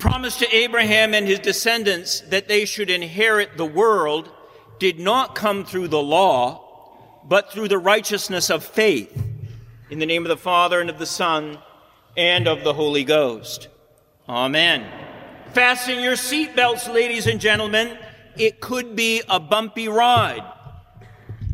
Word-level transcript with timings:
promise 0.00 0.38
to 0.38 0.56
Abraham 0.56 1.12
and 1.12 1.28
his 1.28 1.38
descendants 1.38 2.22
that 2.22 2.48
they 2.48 2.64
should 2.64 2.88
inherit 2.88 3.58
the 3.58 3.66
world 3.66 4.30
did 4.78 4.98
not 4.98 5.34
come 5.34 5.62
through 5.62 5.88
the 5.88 6.02
law, 6.02 7.20
but 7.22 7.52
through 7.52 7.68
the 7.68 7.78
righteousness 7.78 8.48
of 8.48 8.64
faith. 8.64 9.22
In 9.90 9.98
the 9.98 10.06
name 10.06 10.24
of 10.24 10.30
the 10.30 10.38
Father 10.38 10.80
and 10.80 10.88
of 10.88 10.98
the 10.98 11.04
Son 11.04 11.58
and 12.16 12.48
of 12.48 12.64
the 12.64 12.72
Holy 12.72 13.04
Ghost. 13.04 13.68
Amen. 14.26 14.90
Fasten 15.52 16.00
your 16.00 16.14
seatbelts, 16.14 16.90
ladies 16.92 17.26
and 17.26 17.38
gentlemen. 17.38 17.98
It 18.38 18.60
could 18.60 18.96
be 18.96 19.22
a 19.28 19.38
bumpy 19.38 19.88
ride. 19.88 20.50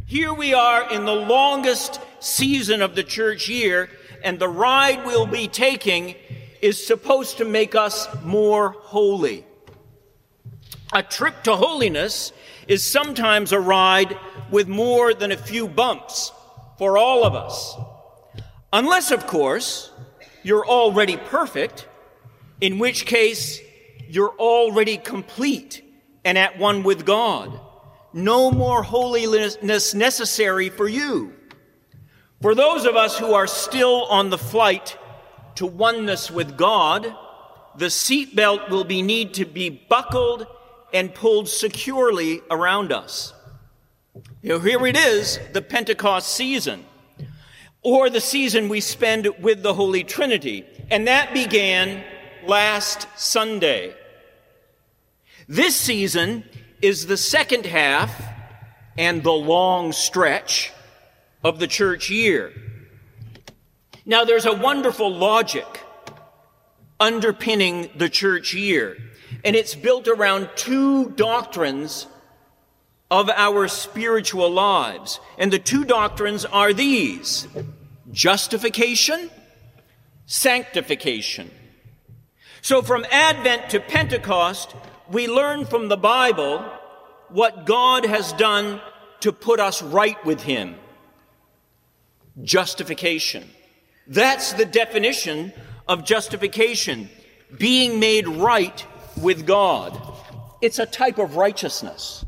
Here 0.06 0.32
we 0.32 0.54
are 0.54 0.88
in 0.92 1.04
the 1.04 1.14
longest 1.14 1.98
season 2.20 2.80
of 2.80 2.94
the 2.94 3.02
church 3.02 3.48
year, 3.48 3.90
and 4.22 4.38
the 4.38 4.48
ride 4.48 5.04
we'll 5.04 5.26
be 5.26 5.48
taking 5.48 6.14
is 6.66 6.84
supposed 6.84 7.38
to 7.38 7.44
make 7.44 7.76
us 7.76 8.08
more 8.24 8.70
holy. 8.70 9.46
A 10.92 11.00
trip 11.00 11.44
to 11.44 11.54
holiness 11.54 12.32
is 12.66 12.82
sometimes 12.82 13.52
a 13.52 13.60
ride 13.60 14.18
with 14.50 14.66
more 14.66 15.14
than 15.14 15.30
a 15.30 15.36
few 15.36 15.68
bumps 15.68 16.32
for 16.76 16.98
all 16.98 17.24
of 17.24 17.36
us. 17.36 17.76
Unless, 18.72 19.12
of 19.12 19.28
course, 19.28 19.92
you're 20.42 20.66
already 20.66 21.16
perfect, 21.16 21.86
in 22.60 22.80
which 22.80 23.06
case 23.06 23.60
you're 24.08 24.34
already 24.36 24.96
complete 24.96 25.84
and 26.24 26.36
at 26.36 26.58
one 26.58 26.82
with 26.82 27.06
God. 27.06 27.60
No 28.12 28.50
more 28.50 28.82
holiness 28.82 29.94
necessary 29.94 30.68
for 30.68 30.88
you. 30.88 31.32
For 32.42 32.56
those 32.56 32.86
of 32.86 32.96
us 32.96 33.16
who 33.16 33.34
are 33.34 33.46
still 33.46 34.06
on 34.06 34.30
the 34.30 34.38
flight 34.38 34.98
to 35.56 35.66
oneness 35.66 36.30
with 36.30 36.56
God, 36.56 37.14
the 37.76 37.86
seatbelt 37.86 38.70
will 38.70 38.84
be 38.84 39.02
need 39.02 39.34
to 39.34 39.44
be 39.44 39.68
buckled 39.68 40.46
and 40.94 41.14
pulled 41.14 41.48
securely 41.48 42.40
around 42.50 42.92
us. 42.92 43.34
Here 44.40 44.86
it 44.86 44.96
is, 44.96 45.38
the 45.52 45.60
Pentecost 45.60 46.28
season, 46.32 46.84
or 47.82 48.08
the 48.08 48.20
season 48.20 48.68
we 48.68 48.80
spend 48.80 49.28
with 49.40 49.62
the 49.62 49.74
Holy 49.74 50.04
Trinity. 50.04 50.64
And 50.90 51.06
that 51.06 51.34
began 51.34 52.02
last 52.46 53.06
Sunday. 53.16 53.94
This 55.48 55.76
season 55.76 56.44
is 56.80 57.06
the 57.06 57.16
second 57.16 57.66
half 57.66 58.22
and 58.96 59.22
the 59.22 59.32
long 59.32 59.92
stretch 59.92 60.72
of 61.44 61.58
the 61.58 61.66
church 61.66 62.10
year. 62.10 62.52
Now, 64.08 64.24
there's 64.24 64.46
a 64.46 64.54
wonderful 64.54 65.12
logic 65.12 65.66
underpinning 67.00 67.90
the 67.96 68.08
church 68.08 68.54
year, 68.54 68.96
and 69.44 69.56
it's 69.56 69.74
built 69.74 70.06
around 70.06 70.48
two 70.54 71.10
doctrines 71.10 72.06
of 73.10 73.28
our 73.28 73.66
spiritual 73.66 74.48
lives. 74.48 75.18
And 75.38 75.52
the 75.52 75.58
two 75.58 75.84
doctrines 75.84 76.44
are 76.44 76.72
these 76.72 77.48
justification, 78.12 79.28
sanctification. 80.26 81.50
So, 82.62 82.82
from 82.82 83.04
Advent 83.10 83.70
to 83.70 83.80
Pentecost, 83.80 84.74
we 85.10 85.26
learn 85.26 85.66
from 85.66 85.88
the 85.88 85.96
Bible 85.96 86.64
what 87.28 87.66
God 87.66 88.04
has 88.04 88.32
done 88.34 88.80
to 89.20 89.32
put 89.32 89.58
us 89.58 89.82
right 89.82 90.22
with 90.24 90.42
Him. 90.42 90.76
Justification. 92.42 93.50
That's 94.06 94.52
the 94.52 94.64
definition 94.64 95.52
of 95.88 96.04
justification 96.04 97.08
being 97.58 98.00
made 98.00 98.28
right 98.28 98.84
with 99.20 99.46
God. 99.46 100.00
It's 100.60 100.78
a 100.78 100.86
type 100.86 101.18
of 101.18 101.36
righteousness. 101.36 102.24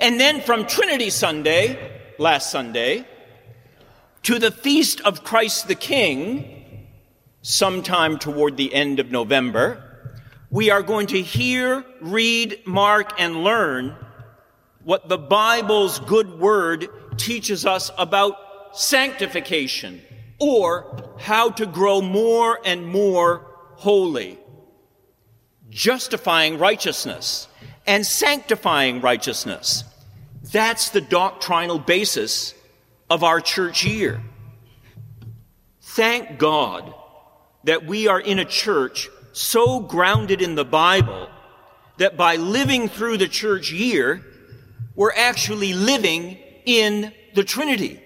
And 0.00 0.20
then 0.20 0.40
from 0.40 0.66
Trinity 0.66 1.10
Sunday, 1.10 2.00
last 2.18 2.50
Sunday, 2.50 3.06
to 4.24 4.38
the 4.38 4.50
feast 4.50 5.00
of 5.02 5.22
Christ 5.22 5.68
the 5.68 5.74
King, 5.74 6.86
sometime 7.42 8.18
toward 8.18 8.56
the 8.56 8.74
end 8.74 8.98
of 8.98 9.10
November, 9.10 9.82
we 10.50 10.70
are 10.70 10.82
going 10.82 11.06
to 11.08 11.22
hear, 11.22 11.84
read, 12.00 12.60
mark, 12.66 13.12
and 13.20 13.44
learn 13.44 13.94
what 14.82 15.08
the 15.08 15.18
Bible's 15.18 15.98
good 16.00 16.38
word 16.38 16.88
teaches 17.16 17.66
us 17.66 17.90
about 17.98 18.76
sanctification 18.76 20.00
or 20.38 21.14
how 21.18 21.50
to 21.50 21.66
grow 21.66 22.00
more 22.00 22.58
and 22.64 22.86
more 22.86 23.46
holy, 23.76 24.38
justifying 25.70 26.58
righteousness 26.58 27.48
and 27.86 28.04
sanctifying 28.04 29.00
righteousness. 29.00 29.84
That's 30.52 30.90
the 30.90 31.00
doctrinal 31.00 31.78
basis 31.78 32.54
of 33.08 33.22
our 33.22 33.40
church 33.40 33.84
year. 33.84 34.20
Thank 35.80 36.38
God 36.38 36.92
that 37.64 37.86
we 37.86 38.06
are 38.08 38.20
in 38.20 38.38
a 38.38 38.44
church 38.44 39.08
so 39.32 39.80
grounded 39.80 40.40
in 40.42 40.54
the 40.54 40.64
Bible 40.64 41.28
that 41.98 42.16
by 42.16 42.36
living 42.36 42.88
through 42.88 43.16
the 43.16 43.28
church 43.28 43.72
year, 43.72 44.22
we're 44.94 45.12
actually 45.12 45.72
living 45.72 46.38
in 46.64 47.12
the 47.34 47.44
Trinity. 47.44 48.02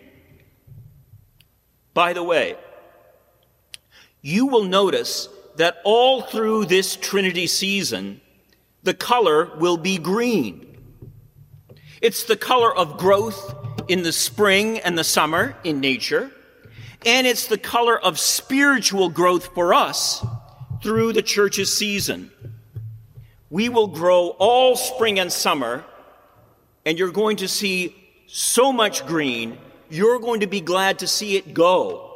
By 1.94 2.12
the 2.12 2.22
way, 2.22 2.56
you 4.22 4.46
will 4.46 4.64
notice 4.64 5.28
that 5.56 5.78
all 5.84 6.22
through 6.22 6.66
this 6.66 6.96
Trinity 6.96 7.46
season, 7.46 8.20
the 8.82 8.94
color 8.94 9.56
will 9.56 9.76
be 9.76 9.98
green. 9.98 10.66
It's 12.00 12.24
the 12.24 12.36
color 12.36 12.74
of 12.74 12.96
growth 12.96 13.54
in 13.88 14.02
the 14.02 14.12
spring 14.12 14.78
and 14.78 14.96
the 14.96 15.04
summer 15.04 15.56
in 15.64 15.80
nature, 15.80 16.30
and 17.04 17.26
it's 17.26 17.46
the 17.46 17.58
color 17.58 17.98
of 17.98 18.18
spiritual 18.18 19.08
growth 19.08 19.52
for 19.54 19.74
us 19.74 20.24
through 20.82 21.12
the 21.12 21.22
church's 21.22 21.74
season. 21.76 22.30
We 23.50 23.68
will 23.68 23.88
grow 23.88 24.28
all 24.38 24.76
spring 24.76 25.18
and 25.18 25.32
summer, 25.32 25.84
and 26.86 26.98
you're 26.98 27.10
going 27.10 27.38
to 27.38 27.48
see 27.48 27.96
so 28.26 28.72
much 28.72 29.04
green 29.06 29.58
you're 29.90 30.18
going 30.18 30.40
to 30.40 30.46
be 30.46 30.60
glad 30.60 31.00
to 31.00 31.06
see 31.06 31.36
it 31.36 31.52
go 31.52 32.06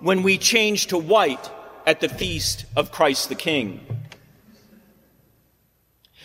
when 0.00 0.22
we 0.22 0.36
change 0.36 0.88
to 0.88 0.98
white 0.98 1.50
at 1.86 2.00
the 2.00 2.08
feast 2.08 2.64
of 2.76 2.90
Christ 2.90 3.28
the 3.28 3.34
King. 3.34 3.80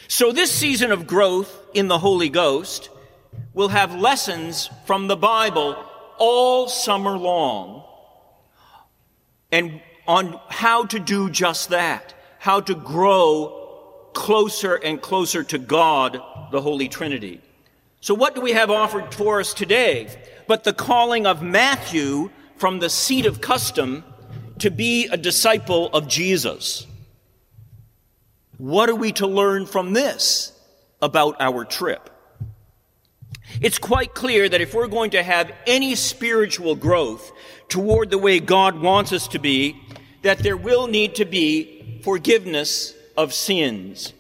So, 0.08 0.32
this 0.32 0.52
season 0.52 0.92
of 0.92 1.08
growth 1.08 1.52
in 1.74 1.88
the 1.88 1.98
Holy 1.98 2.30
Ghost 2.30 2.90
will 3.54 3.70
have 3.70 3.96
lessons 3.96 4.70
from 4.86 5.08
the 5.08 5.16
Bible 5.16 5.76
all 6.18 6.68
summer 6.68 7.18
long 7.18 7.84
and 9.52 9.82
on 10.08 10.40
how 10.50 10.86
to 10.86 11.00
do 11.00 11.30
just 11.30 11.70
that, 11.70 12.14
how 12.40 12.62
to 12.62 12.76
grow 12.76 14.10
closer 14.14 14.76
and 14.76 15.02
closer 15.02 15.44
to 15.44 15.58
God, 15.58 16.22
the 16.52 16.62
Holy 16.62 16.88
Trinity. 16.88 17.42
So, 18.06 18.14
what 18.14 18.36
do 18.36 18.42
we 18.42 18.52
have 18.52 18.70
offered 18.70 19.16
for 19.16 19.40
us 19.40 19.56
today? 19.56 20.08
but 20.48 20.64
the 20.64 20.74
calling 20.74 21.26
of 21.26 21.42
Matthew 21.42 22.30
from 22.58 22.80
the 22.80 22.90
seat 22.90 23.26
of 23.26 23.42
custom 23.42 24.04
to 24.60 24.70
be 24.70 25.08
a 25.08 25.18
disciple 25.18 25.88
of 25.88 26.08
Jesus. 26.08 26.88
What 28.58 28.90
are 28.90 28.96
we 28.96 29.12
to 29.14 29.28
learn 29.28 29.66
from 29.66 29.94
this 29.94 30.54
about 31.02 31.36
our 31.40 31.66
trip? 31.66 32.10
It's 33.62 33.78
quite 33.78 34.14
clear 34.14 34.48
that 34.48 34.62
if 34.62 34.74
we're 34.74 34.88
going 34.88 35.12
to 35.12 35.24
have 35.24 35.52
any 35.68 35.96
spiritual 35.96 36.76
growth 36.76 37.32
toward 37.70 38.10
the 38.10 38.18
way 38.18 38.40
God 38.40 38.80
wants 38.80 39.14
us 39.14 39.28
to 39.30 39.40
be, 39.40 39.76
that 40.22 40.40
there 40.40 40.58
will 40.58 40.88
need 40.88 41.16
to 41.16 41.26
be 41.26 42.02
forgiveness 42.04 42.94
of 43.18 43.34
sins. 43.34 44.14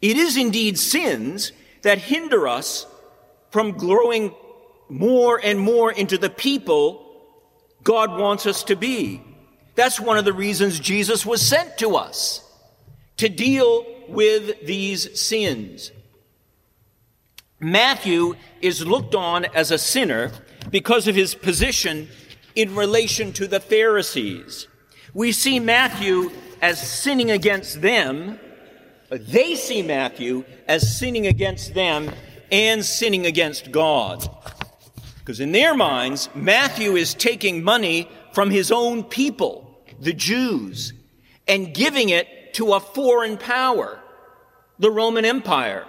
It 0.00 0.16
is 0.16 0.36
indeed 0.36 0.78
sins 0.78 1.52
that 1.84 1.98
hinder 1.98 2.46
us 2.46 2.86
from 3.50 3.72
growing 3.72 4.34
more 4.88 5.40
and 5.42 5.58
more 5.58 5.90
into 5.90 6.18
the 6.18 6.28
people 6.28 7.00
God 7.82 8.18
wants 8.18 8.46
us 8.46 8.64
to 8.64 8.76
be. 8.76 9.22
That's 9.74 10.00
one 10.00 10.18
of 10.18 10.24
the 10.24 10.32
reasons 10.32 10.80
Jesus 10.80 11.24
was 11.24 11.46
sent 11.46 11.78
to 11.78 11.96
us 11.96 12.42
to 13.18 13.28
deal 13.28 13.86
with 14.08 14.66
these 14.66 15.20
sins. 15.20 15.92
Matthew 17.60 18.34
is 18.60 18.86
looked 18.86 19.14
on 19.14 19.44
as 19.54 19.70
a 19.70 19.78
sinner 19.78 20.32
because 20.70 21.08
of 21.08 21.14
his 21.14 21.34
position 21.34 22.08
in 22.54 22.74
relation 22.74 23.32
to 23.34 23.46
the 23.46 23.60
Pharisees. 23.60 24.68
We 25.12 25.32
see 25.32 25.60
Matthew 25.60 26.30
as 26.60 26.80
sinning 26.80 27.30
against 27.30 27.80
them. 27.80 28.38
They 29.10 29.54
see 29.54 29.82
Matthew 29.82 30.44
as 30.66 30.98
sinning 30.98 31.26
against 31.26 31.74
them 31.74 32.10
and 32.50 32.84
sinning 32.84 33.26
against 33.26 33.70
God. 33.70 34.28
Because 35.18 35.40
in 35.40 35.52
their 35.52 35.74
minds, 35.74 36.28
Matthew 36.34 36.96
is 36.96 37.14
taking 37.14 37.62
money 37.62 38.08
from 38.32 38.50
his 38.50 38.70
own 38.70 39.04
people, 39.04 39.82
the 40.00 40.12
Jews, 40.12 40.92
and 41.48 41.72
giving 41.72 42.10
it 42.10 42.54
to 42.54 42.74
a 42.74 42.80
foreign 42.80 43.38
power, 43.38 44.00
the 44.78 44.90
Roman 44.90 45.24
Empire. 45.24 45.86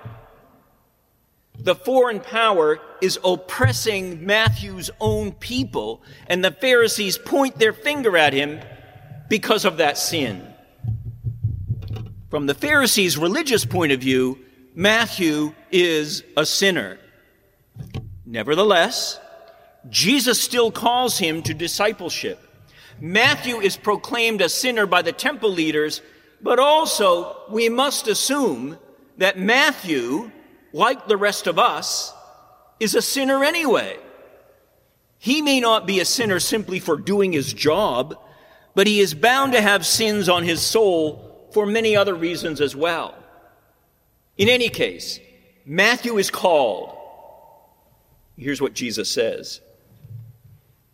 The 1.60 1.76
foreign 1.76 2.20
power 2.20 2.80
is 3.02 3.20
oppressing 3.24 4.26
Matthew's 4.26 4.90
own 5.00 5.32
people, 5.34 6.02
and 6.28 6.44
the 6.44 6.52
Pharisees 6.52 7.18
point 7.18 7.58
their 7.58 7.74
finger 7.74 8.18
at 8.18 8.34
him 8.34 8.60
because 9.30 9.66
of 9.66 9.78
that 9.78 9.98
sin. 9.98 10.55
From 12.36 12.48
the 12.48 12.54
Pharisees' 12.54 13.18
religious 13.18 13.64
point 13.64 13.94
of 13.94 14.02
view, 14.02 14.38
Matthew 14.74 15.54
is 15.72 16.22
a 16.36 16.46
sinner. 16.46 17.00
Nevertheless, 18.26 19.18
Jesus 19.90 20.42
still 20.42 20.70
calls 20.70 21.18
him 21.18 21.44
to 21.44 21.54
discipleship. 21.54 22.38
Matthew 23.00 23.62
is 23.62 23.78
proclaimed 23.78 24.42
a 24.42 24.50
sinner 24.50 24.86
by 24.86 25.02
the 25.02 25.14
temple 25.14 25.50
leaders, 25.50 26.02
but 26.42 26.60
also 26.60 27.38
we 27.50 27.70
must 27.70 28.10
assume 28.10 28.78
that 29.18 29.40
Matthew, 29.40 30.30
like 30.74 31.08
the 31.08 31.16
rest 31.16 31.48
of 31.48 31.58
us, 31.58 32.12
is 32.82 32.96
a 32.96 33.02
sinner 33.02 33.46
anyway. 33.46 33.98
He 35.20 35.42
may 35.42 35.62
not 35.62 35.88
be 35.88 36.02
a 36.02 36.06
sinner 36.06 36.42
simply 36.42 36.82
for 36.82 36.98
doing 36.98 37.32
his 37.32 37.54
job, 37.54 38.20
but 38.76 38.88
he 38.88 39.00
is 39.00 39.14
bound 39.14 39.54
to 39.54 39.62
have 39.62 39.86
sins 39.86 40.28
on 40.28 40.44
his 40.44 40.62
soul 40.62 41.32
for 41.56 41.66
many 41.66 41.96
other 41.96 42.14
reasons 42.14 42.60
as 42.60 42.76
well. 42.76 43.16
In 44.38 44.50
any 44.50 44.68
case, 44.68 45.22
Matthew 45.66 46.18
is 46.18 46.30
called. 46.30 46.94
Here's 48.38 48.60
what 48.60 48.74
Jesus 48.74 49.10
says. 49.10 49.62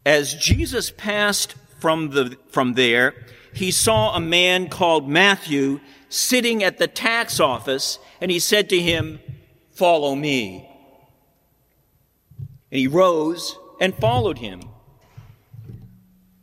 As 0.06 0.36
Jesus 0.36 0.92
passed 0.92 1.56
from, 1.80 2.12
the, 2.12 2.38
from 2.50 2.76
there, 2.76 3.16
he 3.56 3.72
saw 3.72 4.16
a 4.16 4.20
man 4.20 4.70
called 4.70 5.10
Matthew 5.10 5.80
sitting 6.10 6.64
at 6.64 6.78
the 6.78 6.88
tax 6.88 7.40
office, 7.40 7.98
and 8.22 8.30
he 8.30 8.38
said 8.38 8.70
to 8.70 8.80
him, 8.80 9.20
Follow 9.72 10.14
me. 10.14 10.70
And 12.70 12.80
he 12.80 12.88
rose 12.88 13.58
and 13.80 13.96
followed 13.96 14.38
him. 14.38 14.62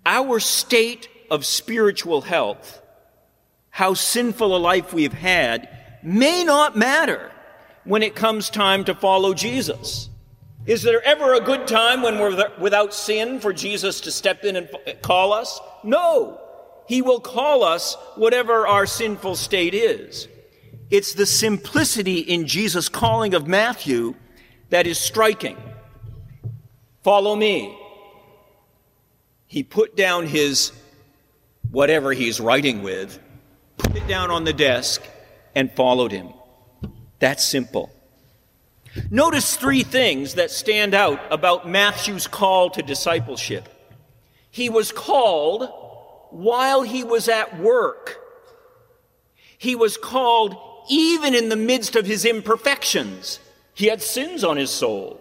Our 0.04 0.40
state 0.40 1.08
of 1.30 1.46
spiritual 1.46 2.22
health, 2.22 2.82
how 3.78 3.94
sinful 3.94 4.56
a 4.56 4.58
life 4.58 4.92
we've 4.92 5.12
had, 5.12 5.68
may 6.02 6.42
not 6.42 6.76
matter 6.76 7.30
when 7.84 8.02
it 8.02 8.16
comes 8.16 8.50
time 8.50 8.82
to 8.82 8.92
follow 8.92 9.32
Jesus. 9.32 10.08
Is 10.66 10.82
there 10.82 11.00
ever 11.04 11.34
a 11.34 11.40
good 11.40 11.68
time 11.68 12.02
when 12.02 12.18
we're 12.18 12.50
without 12.58 12.92
sin 12.92 13.38
for 13.38 13.52
Jesus 13.52 14.00
to 14.00 14.10
step 14.10 14.42
in 14.42 14.56
and 14.56 14.68
call 15.00 15.32
us? 15.32 15.60
No. 15.84 16.40
He 16.88 17.02
will 17.02 17.20
call 17.20 17.62
us 17.62 17.96
whatever 18.16 18.66
our 18.66 18.84
sinful 18.84 19.36
state 19.36 19.74
is. 19.74 20.26
It's 20.90 21.12
the 21.12 21.24
simplicity 21.24 22.18
in 22.18 22.48
Jesus' 22.48 22.88
calling 22.88 23.32
of 23.32 23.46
Matthew 23.46 24.16
that 24.70 24.88
is 24.88 24.98
striking. 24.98 25.56
Follow 27.04 27.36
me. 27.36 27.78
He 29.46 29.62
put 29.62 29.96
down 29.96 30.26
his 30.26 30.72
whatever 31.70 32.12
he's 32.12 32.40
writing 32.40 32.82
with, 32.82 33.20
put 33.78 33.96
it 33.96 34.06
down 34.06 34.30
on 34.30 34.44
the 34.44 34.52
desk, 34.52 35.02
and 35.54 35.72
followed 35.72 36.12
him. 36.12 36.32
That's 37.18 37.42
simple. 37.44 37.90
Notice 39.10 39.56
three 39.56 39.82
things 39.82 40.34
that 40.34 40.50
stand 40.50 40.94
out 40.94 41.20
about 41.32 41.68
Matthew's 41.68 42.26
call 42.26 42.70
to 42.70 42.82
discipleship. 42.82 43.68
He 44.50 44.68
was 44.68 44.92
called 44.92 45.70
while 46.30 46.82
he 46.82 47.04
was 47.04 47.28
at 47.28 47.58
work. 47.58 48.18
He 49.56 49.74
was 49.74 49.96
called 49.96 50.56
even 50.90 51.34
in 51.34 51.48
the 51.48 51.56
midst 51.56 51.96
of 51.96 52.06
his 52.06 52.24
imperfections. 52.24 53.40
He 53.74 53.86
had 53.86 54.02
sins 54.02 54.44
on 54.44 54.56
his 54.56 54.70
soul. 54.70 55.20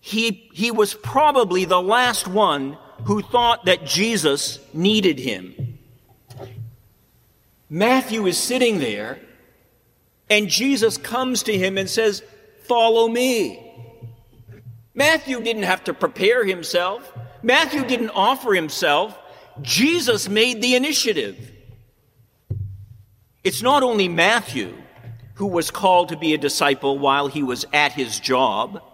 He, 0.00 0.50
he 0.52 0.70
was 0.70 0.94
probably 0.94 1.64
the 1.64 1.80
last 1.80 2.28
one 2.28 2.78
who 3.04 3.22
thought 3.22 3.64
that 3.66 3.86
Jesus 3.86 4.58
needed 4.72 5.18
him. 5.18 5.73
Matthew 7.74 8.26
is 8.26 8.38
sitting 8.38 8.78
there, 8.78 9.18
and 10.30 10.48
Jesus 10.48 10.96
comes 10.96 11.42
to 11.42 11.58
him 11.58 11.76
and 11.76 11.90
says, 11.90 12.22
Follow 12.68 13.08
me. 13.08 13.68
Matthew 14.94 15.40
didn't 15.42 15.64
have 15.64 15.82
to 15.84 15.92
prepare 15.92 16.44
himself. 16.44 17.12
Matthew 17.42 17.84
didn't 17.84 18.10
offer 18.10 18.54
himself. 18.54 19.18
Jesus 19.60 20.28
made 20.28 20.62
the 20.62 20.76
initiative. 20.76 21.50
It's 23.42 23.60
not 23.60 23.82
only 23.82 24.06
Matthew 24.06 24.76
who 25.34 25.48
was 25.48 25.72
called 25.72 26.10
to 26.10 26.16
be 26.16 26.32
a 26.32 26.38
disciple 26.38 26.96
while 26.96 27.26
he 27.26 27.42
was 27.42 27.66
at 27.72 27.90
his 27.90 28.20
job. 28.20 28.84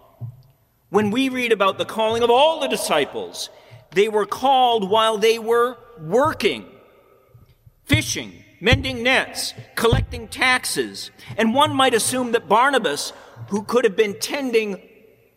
When 0.89 1.11
we 1.11 1.29
read 1.29 1.51
about 1.51 1.77
the 1.77 1.85
calling 1.85 2.23
of 2.23 2.31
all 2.31 2.59
the 2.59 2.67
disciples, 2.67 3.51
they 3.91 4.09
were 4.09 4.25
called 4.25 4.89
while 4.89 5.19
they 5.19 5.37
were 5.37 5.77
working, 5.99 6.65
fishing, 7.85 8.41
mending 8.61 9.03
nets, 9.03 9.53
collecting 9.75 10.29
taxes. 10.29 11.11
And 11.35 11.53
one 11.53 11.75
might 11.75 11.93
assume 11.93 12.31
that 12.31 12.47
Barnabas, 12.47 13.11
who 13.49 13.63
could 13.63 13.83
have 13.83 13.97
been 13.97 14.17
tending 14.19 14.81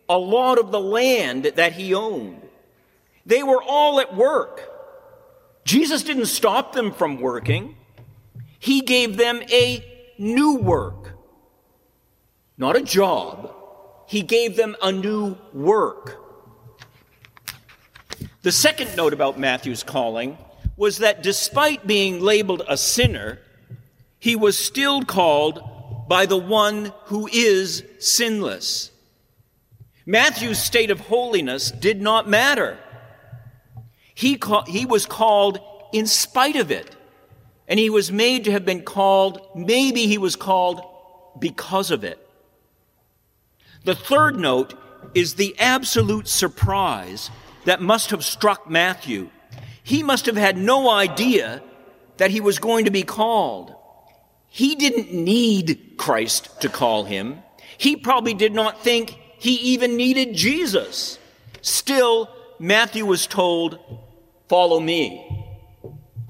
a 0.09 0.19
lot 0.19 0.59
of 0.59 0.71
the 0.71 0.81
land 0.81 1.45
that 1.57 1.73
he 1.73 1.95
owned, 1.95 2.43
they 3.27 3.43
were 3.43 3.63
all 3.63 3.99
at 3.99 4.15
work. 4.15 4.71
Jesus 5.65 6.03
didn't 6.03 6.27
stop 6.27 6.75
them 6.75 6.93
from 6.93 7.21
working. 7.21 7.75
He 8.59 8.83
gave 8.83 9.17
them 9.17 9.43
a 9.51 10.13
new 10.19 10.57
work, 10.57 11.17
not 12.57 12.77
a 12.77 12.83
job. 12.83 13.53
He 14.07 14.23
gave 14.23 14.57
them 14.57 14.77
a 14.83 14.93
new 14.93 15.37
work. 15.53 16.21
The 18.43 18.53
second 18.53 18.95
note 18.95 19.15
about 19.15 19.39
Matthew's 19.39 19.83
calling 19.83 20.37
was 20.77 20.99
that 20.99 21.23
despite 21.23 21.87
being 21.87 22.21
labeled 22.21 22.63
a 22.69 22.77
sinner, 22.77 23.39
he 24.19 24.37
was 24.37 24.59
still 24.59 25.03
called 25.03 25.63
by 26.09 26.27
the 26.27 26.37
one 26.37 26.93
who 27.07 27.29
is 27.33 27.83
sinless. 27.99 28.91
Matthew's 30.07 30.59
state 30.63 30.91
of 30.91 31.01
holiness 31.01 31.71
did 31.71 32.01
not 32.01 32.29
matter. 32.29 32.79
He, 34.15 34.37
ca- 34.37 34.65
he 34.67 34.85
was 34.85 35.07
called 35.07 35.59
in 35.93 36.07
spite 36.07 36.57
of 36.57 36.71
it. 36.71 36.95
And 37.67 37.81
he 37.81 37.89
was 37.89 38.13
made 38.13 38.45
to 38.45 38.53
have 38.53 38.67
been 38.67 38.83
called, 38.83 39.41
maybe 39.55 40.07
he 40.07 40.19
was 40.19 40.37
called 40.37 40.83
because 41.39 41.91
of 41.91 42.05
it. 42.05 42.19
The 43.85 43.95
third 43.95 44.37
note 44.37 44.75
is 45.15 45.35
the 45.35 45.59
absolute 45.59 46.29
surprise 46.29 47.31
that 47.65 47.81
must 47.81 48.11
have 48.11 48.25
struck 48.25 48.69
Matthew. 48.69 49.31
He 49.85 50.03
must 50.03 50.25
have 50.27 50.37
had 50.37 50.57
no 50.57 50.91
idea 50.91 51.63
that 52.17 52.31
he 52.31 52.41
was 52.41 52.59
going 52.59 52.87
to 52.87 52.91
be 52.91 53.03
called. 53.03 53.75
He 54.49 54.75
didn't 54.75 55.13
need 55.13 55.93
Christ 55.99 56.61
to 56.63 56.71
call 56.71 57.05
him. 57.05 57.43
He 57.77 57.95
probably 57.95 58.33
did 58.33 58.55
not 58.55 58.83
think 58.83 59.11
he 59.39 59.57
even 59.57 59.97
needed 59.97 60.35
Jesus. 60.35 61.19
Still, 61.61 62.31
Matthew 62.59 63.05
was 63.05 63.27
told, 63.27 63.79
Follow 64.49 64.81
me. 64.81 65.53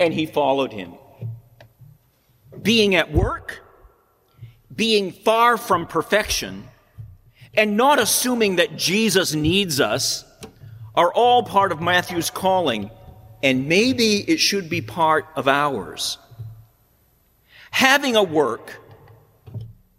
And 0.01 0.13
he 0.13 0.27
followed 0.27 0.73
him. 0.73 0.95
Being 2.61 2.97
at 2.97 3.13
work, 3.13 3.63
being 4.75 5.13
far 5.13 5.57
from 5.57 5.87
perfection, 5.87 6.65
and 7.55 7.77
not 7.77 8.01
assuming 8.01 8.57
that 8.57 8.77
Jesus 8.77 9.33
needs 9.33 9.81
us 9.81 10.25
are 10.97 11.13
all 11.13 11.45
part 11.45 11.71
of 11.71 11.81
Matthew's 11.81 12.31
calling, 12.31 12.91
and 13.45 13.69
maybe 13.69 14.21
it 14.27 14.39
should 14.39 14.71
be 14.71 14.81
part 14.81 15.27
of 15.37 15.47
ours. 15.47 16.17
Having 17.71 18.17
a 18.17 18.23
work 18.23 18.81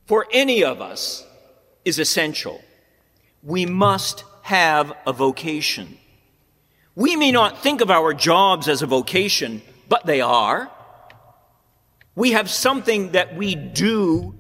for 0.07 0.25
any 0.31 0.63
of 0.63 0.81
us 0.81 1.23
is 1.85 1.99
essential. 1.99 2.59
We 3.43 3.67
must 3.67 4.23
have 4.41 4.91
a 5.05 5.13
vocation. 5.13 5.99
We 6.95 7.15
may 7.15 7.31
not 7.31 7.61
think 7.61 7.81
of 7.81 7.91
our 7.91 8.15
jobs 8.15 8.67
as 8.67 8.81
a 8.81 8.87
vocation, 8.87 9.61
but 9.89 10.07
they 10.07 10.21
are. 10.21 10.71
We 12.15 12.31
have 12.31 12.49
something 12.49 13.11
that 13.11 13.35
we 13.35 13.53
do 13.53 14.39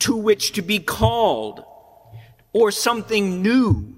to 0.00 0.16
which 0.16 0.52
to 0.52 0.62
be 0.62 0.80
called, 0.80 1.64
or 2.52 2.70
something 2.72 3.40
new 3.40 3.94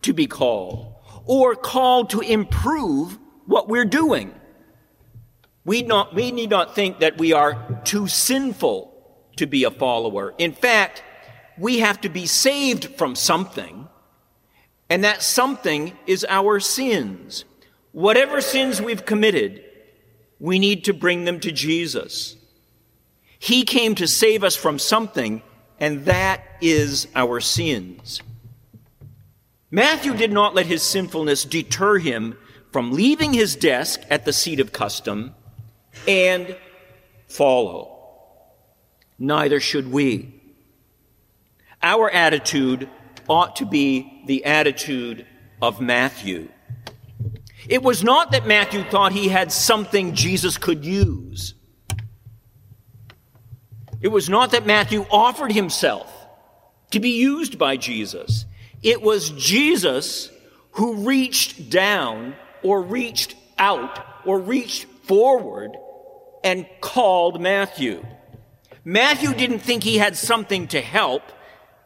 to 0.00 0.12
be 0.12 0.26
called 0.26 0.92
or 1.24 1.54
called 1.54 2.10
to 2.10 2.20
improve 2.20 3.18
what 3.46 3.68
we're 3.68 3.84
doing. 3.84 4.34
We, 5.64 5.82
not, 5.82 6.14
we 6.14 6.32
need 6.32 6.50
not 6.50 6.74
think 6.74 7.00
that 7.00 7.18
we 7.18 7.32
are 7.32 7.80
too 7.84 8.08
sinful 8.08 8.92
to 9.36 9.46
be 9.46 9.64
a 9.64 9.70
follower. 9.70 10.34
In 10.38 10.52
fact, 10.52 11.02
we 11.58 11.78
have 11.78 12.00
to 12.00 12.08
be 12.08 12.26
saved 12.26 12.86
from 12.96 13.14
something, 13.14 13.88
and 14.88 15.04
that 15.04 15.22
something 15.22 15.92
is 16.06 16.26
our 16.28 16.58
sins. 16.60 17.44
Whatever 17.92 18.40
sins 18.40 18.80
we've 18.80 19.06
committed, 19.06 19.62
we 20.40 20.58
need 20.58 20.84
to 20.84 20.92
bring 20.92 21.24
them 21.24 21.38
to 21.40 21.52
Jesus. 21.52 22.36
He 23.38 23.64
came 23.64 23.94
to 23.96 24.08
save 24.08 24.42
us 24.42 24.56
from 24.56 24.78
something, 24.78 25.42
and 25.78 26.04
that 26.06 26.42
is 26.60 27.06
our 27.14 27.40
sins. 27.40 28.22
Matthew 29.70 30.14
did 30.14 30.32
not 30.32 30.54
let 30.54 30.66
his 30.66 30.82
sinfulness 30.82 31.44
deter 31.44 31.98
him 31.98 32.36
from 32.72 32.92
leaving 32.92 33.32
his 33.34 33.54
desk 33.54 34.00
at 34.08 34.24
the 34.24 34.32
seat 34.32 34.58
of 34.58 34.72
custom 34.72 35.34
and 36.08 36.56
follow. 37.28 37.88
Neither 39.18 39.60
should 39.60 39.92
we. 39.92 40.40
Our 41.82 42.10
attitude 42.10 42.88
ought 43.28 43.56
to 43.56 43.66
be 43.66 44.22
the 44.26 44.44
attitude 44.44 45.26
of 45.60 45.80
Matthew. 45.80 46.48
It 47.68 47.82
was 47.82 48.02
not 48.02 48.32
that 48.32 48.46
Matthew 48.46 48.82
thought 48.84 49.12
he 49.12 49.28
had 49.28 49.52
something 49.52 50.14
Jesus 50.14 50.58
could 50.58 50.84
use. 50.84 51.54
It 54.00 54.08
was 54.08 54.28
not 54.28 54.50
that 54.50 54.66
Matthew 54.66 55.06
offered 55.10 55.52
himself 55.52 56.12
to 56.90 56.98
be 56.98 57.10
used 57.10 57.58
by 57.58 57.76
Jesus. 57.76 58.46
It 58.82 59.00
was 59.00 59.30
Jesus 59.30 60.30
who 60.72 61.06
reached 61.06 61.70
down 61.70 62.34
or 62.62 62.82
reached 62.82 63.34
out 63.58 64.04
or 64.24 64.38
reached 64.38 64.84
forward 65.04 65.76
and 66.44 66.66
called 66.80 67.40
Matthew. 67.40 68.04
Matthew 68.84 69.32
didn't 69.34 69.60
think 69.60 69.84
he 69.84 69.98
had 69.98 70.16
something 70.16 70.66
to 70.68 70.80
help. 70.80 71.22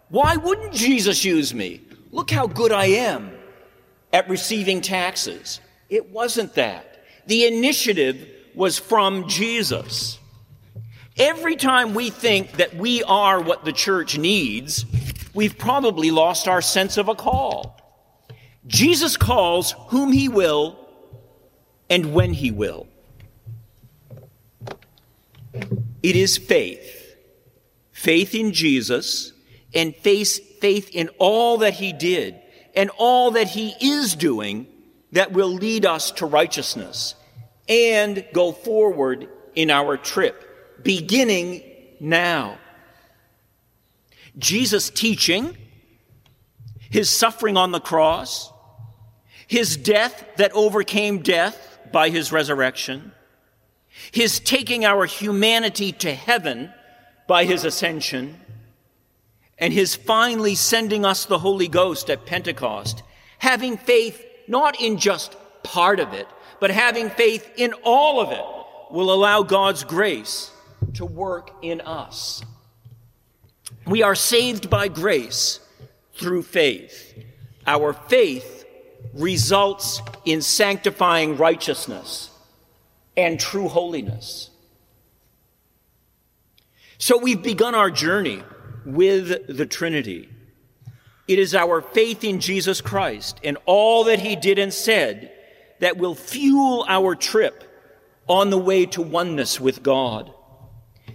Why 0.08 0.36
wouldn't 0.36 0.72
Jesus 0.72 1.24
use 1.24 1.52
me? 1.52 1.82
Look 2.10 2.30
how 2.30 2.46
good 2.46 2.72
I 2.72 2.86
am 2.86 3.32
at 4.12 4.28
receiving 4.28 4.80
taxes. 4.80 5.60
It 5.90 6.10
wasn't 6.10 6.54
that. 6.54 7.04
The 7.26 7.46
initiative 7.46 8.28
was 8.54 8.78
from 8.78 9.28
Jesus. 9.28 10.18
Every 11.18 11.56
time 11.56 11.94
we 11.94 12.10
think 12.10 12.52
that 12.52 12.74
we 12.76 13.02
are 13.02 13.40
what 13.40 13.64
the 13.64 13.72
church 13.72 14.16
needs, 14.16 14.86
we've 15.34 15.58
probably 15.58 16.10
lost 16.10 16.48
our 16.48 16.62
sense 16.62 16.96
of 16.96 17.08
a 17.08 17.14
call. 17.14 17.78
Jesus 18.66 19.16
calls 19.16 19.74
whom 19.88 20.12
he 20.12 20.28
will 20.28 20.78
and 21.88 22.12
when 22.12 22.32
he 22.32 22.50
will. 22.50 22.86
It 26.02 26.16
is 26.16 26.36
faith. 26.36 27.16
Faith 27.92 28.34
in 28.34 28.52
Jesus 28.52 29.32
and 29.74 29.94
faith, 29.96 30.60
faith 30.60 30.90
in 30.92 31.08
all 31.18 31.58
that 31.58 31.74
he 31.74 31.92
did 31.92 32.38
and 32.74 32.90
all 32.98 33.32
that 33.32 33.48
he 33.48 33.74
is 33.80 34.14
doing 34.14 34.66
that 35.12 35.32
will 35.32 35.48
lead 35.48 35.86
us 35.86 36.10
to 36.12 36.26
righteousness 36.26 37.14
and 37.68 38.24
go 38.32 38.52
forward 38.52 39.28
in 39.54 39.70
our 39.70 39.96
trip, 39.96 40.82
beginning 40.82 41.62
now. 41.98 42.58
Jesus' 44.38 44.90
teaching, 44.90 45.56
his 46.90 47.08
suffering 47.08 47.56
on 47.56 47.72
the 47.72 47.80
cross, 47.80 48.52
his 49.46 49.76
death 49.76 50.24
that 50.36 50.52
overcame 50.52 51.22
death 51.22 51.78
by 51.92 52.10
his 52.10 52.32
resurrection, 52.32 53.12
his 54.10 54.40
taking 54.40 54.84
our 54.84 55.06
humanity 55.06 55.92
to 55.92 56.12
heaven 56.12 56.72
by 57.26 57.44
his 57.44 57.64
ascension, 57.64 58.40
and 59.58 59.72
his 59.72 59.94
finally 59.94 60.54
sending 60.54 61.04
us 61.04 61.24
the 61.24 61.38
Holy 61.38 61.68
Ghost 61.68 62.10
at 62.10 62.26
Pentecost, 62.26 63.02
having 63.38 63.76
faith 63.76 64.24
not 64.48 64.80
in 64.80 64.98
just 64.98 65.36
part 65.62 66.00
of 66.00 66.12
it, 66.12 66.26
but 66.60 66.70
having 66.70 67.10
faith 67.10 67.48
in 67.56 67.72
all 67.84 68.20
of 68.20 68.32
it 68.32 68.44
will 68.94 69.12
allow 69.12 69.42
God's 69.42 69.84
grace 69.84 70.50
to 70.94 71.04
work 71.04 71.50
in 71.62 71.80
us. 71.80 72.44
We 73.86 74.02
are 74.02 74.14
saved 74.14 74.68
by 74.70 74.88
grace 74.88 75.60
through 76.14 76.42
faith. 76.42 77.16
Our 77.66 77.92
faith 77.92 78.55
results 79.14 80.00
in 80.24 80.42
sanctifying 80.42 81.36
righteousness 81.36 82.30
and 83.16 83.40
true 83.40 83.68
holiness. 83.68 84.50
So 86.98 87.18
we've 87.18 87.42
begun 87.42 87.74
our 87.74 87.90
journey 87.90 88.42
with 88.84 89.54
the 89.54 89.66
Trinity. 89.66 90.28
It 91.28 91.38
is 91.38 91.54
our 91.54 91.80
faith 91.80 92.24
in 92.24 92.40
Jesus 92.40 92.80
Christ 92.80 93.40
and 93.42 93.58
all 93.66 94.04
that 94.04 94.20
he 94.20 94.36
did 94.36 94.58
and 94.58 94.72
said 94.72 95.32
that 95.80 95.96
will 95.96 96.14
fuel 96.14 96.84
our 96.88 97.14
trip 97.14 97.64
on 98.28 98.50
the 98.50 98.58
way 98.58 98.86
to 98.86 99.02
oneness 99.02 99.60
with 99.60 99.82
God. 99.82 100.32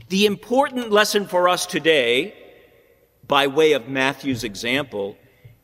The 0.09 0.25
important 0.25 0.91
lesson 0.91 1.27
for 1.27 1.49
us 1.49 1.65
today, 1.65 2.35
by 3.27 3.47
way 3.47 3.73
of 3.73 3.87
Matthew's 3.87 4.43
example, 4.43 5.17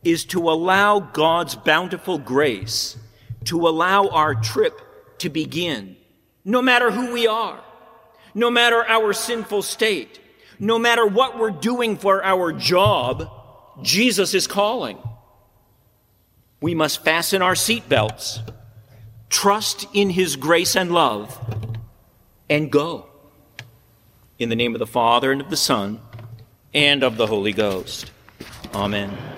is 0.03 0.25
to 0.25 0.49
allow 0.49 0.99
God's 0.99 1.55
bountiful 1.55 2.17
grace 2.17 2.97
to 3.47 3.67
allow 3.67 4.07
our 4.09 4.35
trip 4.35 4.81
to 5.19 5.29
begin, 5.29 5.95
no 6.45 6.61
matter 6.61 6.91
who 6.91 7.13
we 7.13 7.27
are, 7.27 7.59
no 8.33 8.51
matter 8.51 8.85
our 8.85 9.13
sinful 9.13 9.61
state, 9.61 10.19
no 10.59 10.77
matter 10.77 11.05
what 11.05 11.39
we're 11.39 11.49
doing 11.49 11.97
for 11.97 12.23
our 12.23 12.51
job, 12.51 13.29
Jesus 13.81 14.33
is 14.33 14.47
calling. 14.47 14.97
We 16.61 16.75
must 16.75 17.03
fasten 17.03 17.41
our 17.41 17.53
seatbelts, 17.53 18.39
trust 19.29 19.85
in 19.93 20.09
His 20.09 20.35
grace 20.35 20.75
and 20.75 20.91
love, 20.91 21.39
and 22.49 22.71
go. 22.71 23.07
In 24.39 24.49
the 24.49 24.55
name 24.55 24.75
of 24.75 24.79
the 24.79 24.87
Father, 24.87 25.31
and 25.31 25.41
of 25.41 25.49
the 25.49 25.57
Son, 25.57 26.01
and 26.73 27.03
of 27.03 27.17
the 27.17 27.27
Holy 27.27 27.53
Ghost. 27.53 28.11
Amen. 28.73 29.36